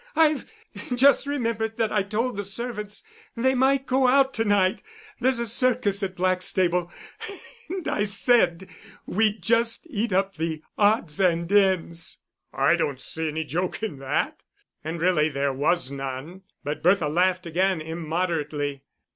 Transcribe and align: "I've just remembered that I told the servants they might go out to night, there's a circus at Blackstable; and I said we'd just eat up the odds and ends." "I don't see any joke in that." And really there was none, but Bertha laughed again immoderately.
"I've 0.15 0.51
just 0.95 1.27
remembered 1.27 1.77
that 1.77 1.91
I 1.91 2.01
told 2.01 2.35
the 2.35 2.43
servants 2.43 3.03
they 3.37 3.53
might 3.53 3.85
go 3.85 4.07
out 4.07 4.33
to 4.33 4.43
night, 4.43 4.81
there's 5.19 5.37
a 5.37 5.45
circus 5.45 6.01
at 6.01 6.15
Blackstable; 6.15 6.91
and 7.69 7.87
I 7.87 8.05
said 8.05 8.67
we'd 9.05 9.43
just 9.43 9.85
eat 9.91 10.11
up 10.11 10.37
the 10.37 10.63
odds 10.75 11.19
and 11.19 11.51
ends." 11.51 12.17
"I 12.51 12.75
don't 12.75 12.99
see 12.99 13.27
any 13.27 13.43
joke 13.43 13.83
in 13.83 13.99
that." 13.99 14.41
And 14.83 14.99
really 14.99 15.29
there 15.29 15.53
was 15.53 15.91
none, 15.91 16.45
but 16.63 16.81
Bertha 16.81 17.07
laughed 17.07 17.45
again 17.45 17.79
immoderately. 17.79 18.81